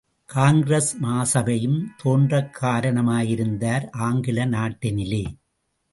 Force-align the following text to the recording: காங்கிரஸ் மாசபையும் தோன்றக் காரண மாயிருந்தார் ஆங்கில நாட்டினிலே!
காங்கிரஸ் 0.29 0.89
மாசபையும் 1.01 1.77
தோன்றக் 2.03 2.53
காரண 2.53 3.01
மாயிருந்தார் 3.01 3.85
ஆங்கில 3.99 4.45
நாட்டினிலே! 4.45 5.23